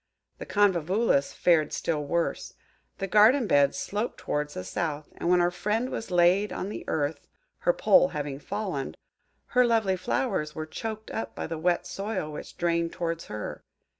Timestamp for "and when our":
5.15-5.51